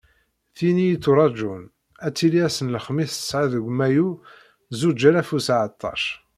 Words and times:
Tin 0.55 0.77
i 0.83 0.85
yetturaǧun 0.89 1.63
ad 2.05 2.13
tili 2.17 2.39
ass 2.47 2.57
n 2.65 2.67
lexmis 2.75 3.11
tesεa 3.13 3.45
deg 3.53 3.65
mayu 3.77 4.09
zuǧ 4.79 4.99
alaf 5.09 5.29
u 5.37 5.39
seεṭac.. 5.47 6.01